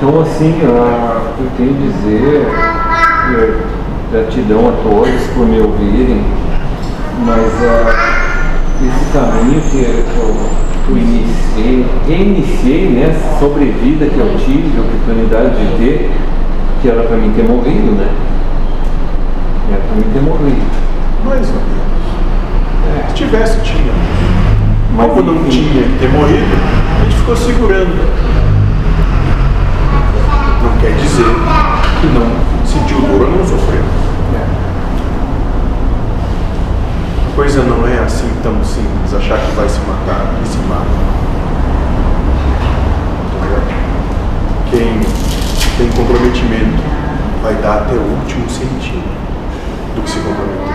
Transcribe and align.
Então, 0.00 0.20
assim, 0.20 0.54
eu 0.62 1.50
tenho 1.56 1.74
a 1.74 1.80
dizer 1.80 2.46
gratidão 4.12 4.68
a 4.68 4.72
todos 4.84 5.26
por 5.34 5.44
me 5.44 5.58
ouvirem, 5.58 6.22
mas 7.26 7.52
ah, 7.64 8.54
esse 8.80 9.12
caminho 9.12 9.60
que 9.60 9.78
eu, 9.78 10.04
que 10.86 10.90
eu 10.92 10.98
iniciei, 10.98 11.84
reiniciei, 12.06 12.90
né, 12.90 13.10
essa 13.10 13.40
sobrevida 13.40 14.06
que 14.06 14.16
eu 14.16 14.36
tive, 14.38 14.78
a 14.78 14.82
oportunidade 14.82 15.56
de 15.56 15.78
ter, 15.78 16.12
que 16.80 16.88
era 16.88 17.02
para 17.02 17.16
mim 17.16 17.32
ter 17.34 17.42
morrido, 17.42 17.90
né? 17.96 18.08
Era 19.68 19.80
para 19.80 19.96
mim 19.96 20.04
ter 20.12 20.22
morrido. 20.22 20.62
Mais 21.24 21.48
ou 21.48 21.54
menos. 21.56 23.08
Se 23.08 23.14
tivesse, 23.14 23.60
tinha. 23.62 23.92
Mas 24.94 25.10
Como 25.10 25.22
não 25.24 25.44
tinha 25.48 25.82
que 25.82 25.98
ter 25.98 26.08
morrido, 26.08 26.46
a 27.00 27.04
gente 27.04 27.16
ficou 27.16 27.36
segurando. 27.36 28.37
Quer 30.88 30.94
dizer 31.02 31.26
que 32.00 32.06
não 32.06 32.26
sentiu 32.64 32.98
dor 33.02 33.20
ou 33.20 33.30
não 33.36 33.46
sofreu. 33.46 33.84
A 37.26 37.36
coisa 37.36 37.62
não 37.62 37.86
é 37.86 37.98
assim 37.98 38.30
tão 38.42 38.64
simples, 38.64 39.12
achar 39.14 39.38
que 39.38 39.50
vai 39.54 39.68
se 39.68 39.80
matar 39.80 40.32
e 40.42 40.48
se 40.48 40.56
mata. 40.66 40.86
Quem 44.70 45.00
tem 45.76 45.88
comprometimento 45.90 46.82
vai 47.42 47.54
dar 47.56 47.82
até 47.82 47.94
o 47.94 48.00
último 48.00 48.48
centímetro 48.48 49.02
do 49.94 50.02
que 50.02 50.10
se 50.10 50.18
comprometeu. 50.20 50.68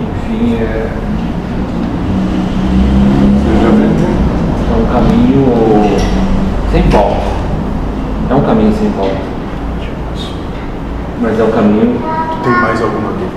Enfim, 0.00 0.54
é. 0.54 0.90
Seja 3.44 3.70
bem, 3.70 4.24
é 4.70 4.76
um 4.76 4.86
caminho 4.92 5.44
sem 6.72 6.82
volta. 6.90 7.22
É 8.28 8.33
um 8.44 8.46
caminho 8.46 8.74
sem 8.78 8.90
volta. 8.90 9.16
Mas 11.20 11.40
é 11.40 11.42
um 11.44 11.50
caminho 11.50 11.98
tem 12.42 12.52
mais 12.52 12.82
alguma 12.82 13.12
dúvida? 13.12 13.30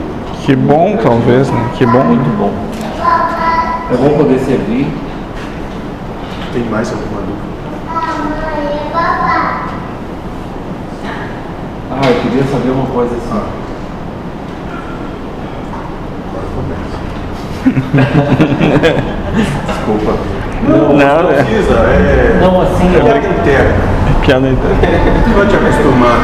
Que 0.43 0.53
bom, 0.55 0.97
talvez, 1.01 1.49
né? 1.49 1.69
Que 1.77 1.85
bom. 1.85 2.03
muito 2.03 2.37
bom. 2.37 2.51
É 3.89 3.95
bom 3.95 4.17
poder 4.17 4.39
servir. 4.39 4.87
Tem 6.51 6.63
mais 6.63 6.91
alguma 6.91 7.21
dúvida? 7.21 7.37
Ah, 11.89 12.09
eu 12.09 12.21
queria 12.21 12.43
saber 12.43 12.69
uma 12.71 12.85
coisa 12.87 13.15
assim. 13.15 13.41
Agora 16.27 16.47
começa. 16.55 16.97
Desculpa. 19.67 20.17
Não, 20.67 20.93
Não, 20.97 21.23
não 21.23 21.33
precisa, 21.33 21.73
é. 21.73 22.39
Não, 22.41 22.61
assim, 22.61 22.93
eu- 22.95 23.26
Piada 24.27 24.49
interna. 24.49 24.75
Tu 25.23 25.29
vai 25.37 25.47
te 25.47 25.55
acostumar. 25.55 26.17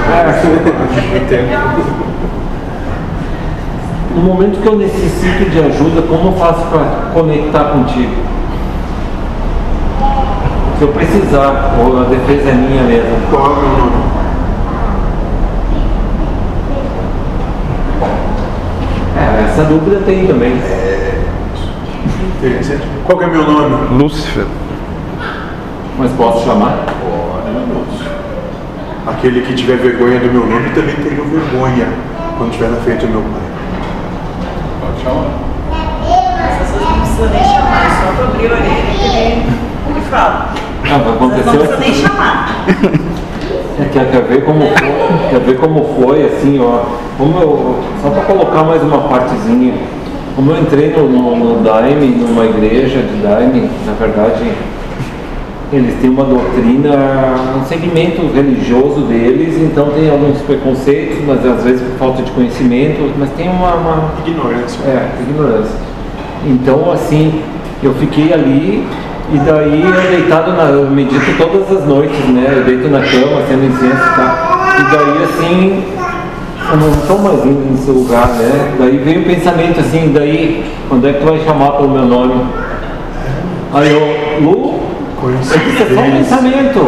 No 4.14 4.22
momento 4.24 4.62
que 4.62 4.68
eu 4.68 4.76
necessito 4.76 5.50
de 5.50 5.60
ajuda, 5.60 6.02
como 6.02 6.28
eu 6.28 6.34
faço 6.34 6.66
para 6.66 7.12
conectar 7.14 7.64
contigo? 7.72 8.14
Se 10.78 10.82
eu 10.82 10.90
precisar, 10.90 11.76
ou 11.80 12.02
a 12.02 12.04
defesa 12.04 12.50
é 12.50 12.54
minha 12.54 12.84
mesmo. 12.84 13.10
Qual 13.32 13.46
é 13.46 13.48
o 13.48 13.56
meu 13.56 13.70
nome? 13.70 14.04
É, 19.18 19.46
essa 19.50 19.64
dúvida 19.64 20.02
tem 20.06 20.28
também. 20.28 20.62
Interessante. 22.38 22.86
Qual 23.06 23.18
que 23.18 23.24
é 23.24 23.28
o 23.28 23.32
meu 23.32 23.50
nome? 23.50 23.98
Lúcifer. 23.98 24.46
Mas 25.98 26.12
posso 26.12 26.44
chamar? 26.46 26.86
Aquele 29.06 29.42
que 29.42 29.54
tiver 29.54 29.78
vergonha 29.78 30.20
do 30.20 30.32
meu 30.32 30.46
nome 30.46 30.70
também 30.70 30.96
terá 30.96 31.24
vergonha 31.24 31.88
quando 32.38 32.52
estiver 32.52 32.70
na 32.70 32.78
frente 32.78 33.06
do 33.06 33.12
meu 33.12 33.22
pai. 33.22 33.54
As 36.46 36.58
pessoas 36.58 36.82
não 36.82 37.00
precisam 37.00 37.30
nem 37.30 37.44
chamar, 37.44 37.86
é 37.86 37.90
só 37.90 38.12
pra 38.16 38.26
abrir 38.26 38.48
a 38.48 38.54
orelha 38.54 38.84
que 38.98 39.06
ele, 39.18 40.02
fala. 40.10 40.54
Não 40.88 41.14
acontecer 41.14 41.44
precisam 41.44 41.80
nem 41.80 41.90
assim. 41.90 42.02
chamar. 42.02 42.66
É, 43.80 43.86
quer, 43.86 44.12
quer 44.12 44.22
ver 44.22 44.46
como 44.46 44.62
foi, 44.68 45.30
quer 45.32 45.40
ver 45.40 45.58
como 45.58 45.84
foi, 45.96 46.26
assim, 46.28 46.60
ó. 46.60 46.86
Como 47.18 47.40
eu, 47.40 47.80
só 48.04 48.10
para 48.12 48.22
colocar 48.22 48.64
mais 48.64 48.84
uma 48.84 49.00
partezinha. 49.00 49.74
Como 50.36 50.52
eu 50.52 50.62
entrei 50.62 50.92
no, 50.92 51.10
no, 51.10 51.36
no 51.36 51.64
Daime, 51.64 52.06
numa 52.08 52.46
igreja 52.46 53.02
de 53.02 53.22
Daime, 53.24 53.72
na 53.88 53.94
verdade, 53.94 54.52
eles 55.76 55.96
têm 56.02 56.10
uma 56.10 56.24
doutrina, 56.26 56.92
um 57.60 57.66
segmento 57.66 58.22
religioso 58.34 59.02
deles, 59.02 59.58
então 59.62 59.90
tem 59.90 60.10
alguns 60.10 60.40
preconceitos, 60.42 61.18
mas 61.26 61.46
às 61.46 61.64
vezes 61.64 61.82
por 61.82 61.98
falta 61.98 62.24
de 62.24 62.32
conhecimento, 62.32 63.12
mas 63.18 63.30
tem 63.32 63.50
uma- 63.50 63.74
uma 63.76 64.12
Ignorância. 64.26 64.80
é, 64.86 65.10
ignorância. 65.22 65.76
Então, 66.46 66.92
assim, 66.92 67.42
eu 67.82 67.94
fiquei 67.96 68.34
ali 68.34 68.86
e 69.34 69.38
daí 69.38 69.82
eu 69.82 70.12
deitado 70.18 70.52
na. 70.54 70.64
Eu 70.64 70.90
medito 70.90 71.22
todas 71.38 71.72
as 71.78 71.88
noites, 71.88 72.20
né? 72.28 72.54
Eu 72.58 72.64
deito 72.66 72.90
na 72.90 73.00
cama, 73.00 73.42
sendo 73.48 73.66
incenso 73.66 73.96
e 73.96 74.16
tal. 74.16 74.54
E 74.80 74.84
daí, 74.96 75.24
assim, 75.24 75.84
eu 76.72 76.78
não 76.78 76.90
estou 76.90 77.20
mais 77.20 77.46
indo 77.46 77.72
nesse 77.72 77.90
lugar, 77.90 78.28
né? 78.28 78.74
Daí 78.78 78.98
veio 78.98 79.22
o 79.22 79.26
pensamento 79.26 79.80
assim, 79.80 80.12
daí, 80.14 80.66
quando 80.90 81.08
é 81.08 81.14
que 81.14 81.20
tu 81.20 81.26
vai 81.26 81.40
chamar 81.40 81.72
pelo 81.72 81.90
meu 81.90 82.04
nome? 82.06 82.44
Aí 83.74 83.90
eu, 83.92 84.44
Lu, 84.44 84.80
eu 85.32 85.38
disse, 85.38 85.56
é 85.56 85.96
só 85.96 86.02
um 86.02 86.12
pensamento. 86.12 86.80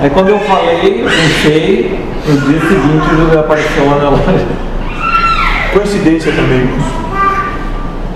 Aí 0.00 0.10
quando 0.10 0.28
eu 0.30 0.38
falei, 0.40 1.04
pensei, 1.04 2.00
no 2.26 2.40
dia 2.40 2.60
seguinte 2.60 3.14
o 3.14 3.16
José 3.16 3.38
apareceu 3.38 3.86
lá 3.86 3.96
na 3.98 4.10
loja. 4.10 4.46
Coincidência 5.72 6.32
também. 6.32 6.68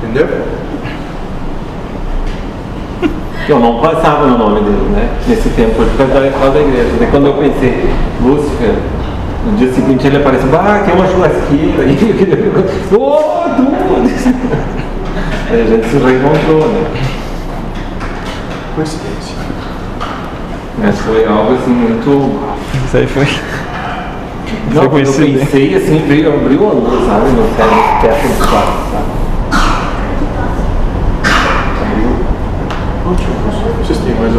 Entendeu? 0.02 0.28
eu 3.48 3.60
não 3.60 3.80
passava 3.80 4.26
no 4.26 4.38
nome 4.38 4.60
dele, 4.60 4.90
né? 4.92 5.08
Nesse 5.28 5.48
tempo, 5.50 5.74
por 5.76 5.86
causa 5.96 6.14
da, 6.14 6.60
igreja. 6.60 6.90
Daí 6.98 7.08
quando 7.10 7.26
eu 7.26 7.34
pensei, 7.34 7.88
Lúcifer, 8.20 8.74
no 9.44 9.56
dia 9.56 9.72
seguinte 9.72 10.06
ele 10.06 10.16
apareceu, 10.16 10.48
ah, 10.54 10.82
tem 10.84 10.94
uma 10.94 11.06
churrasqueira 11.06 11.82
aí, 11.82 11.94
ver. 11.94 12.52
Oh, 12.92 13.44
tudo! 13.56 13.76
Aí 15.48 15.62
a 15.62 15.64
gente 15.64 15.86
se 15.86 15.96
reencontrou, 15.98 16.68
né? 16.68 16.86
Coincidência. 18.74 19.15
Mas 20.78 20.98
foi 21.00 21.24
algo 21.24 21.54
assim 21.54 21.70
muito. 21.70 22.40
Isso 22.86 22.96
aí 22.96 23.06
foi. 23.06 23.26
Não, 24.72 24.90
Foi 24.90 25.02
eu 25.02 25.06
pensei 25.06 25.74
assim, 25.74 26.04
veio, 26.06 26.34
abriu 26.34 26.68
a 26.68 26.72
luz, 26.72 27.06
sabe? 27.06 27.30
No 27.30 27.48
cérebro, 27.56 28.00
perto 28.00 28.28
do 28.28 28.48
quarto, 28.48 28.90
sabe? 28.92 29.05